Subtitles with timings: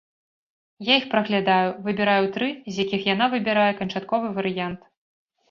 [0.85, 4.91] Я іх праглядаю, выбіраю тры, з якіх яна выбірае канчатковы варыянт.